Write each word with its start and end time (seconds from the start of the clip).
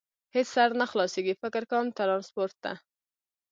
هېڅ 0.35 0.47
سر 0.55 0.69
نه 0.79 0.85
خلاصېږي، 0.91 1.33
فکر 1.41 1.63
کوم، 1.71 1.85
ترانسپورټ 1.97 2.53
ته. 2.63 2.73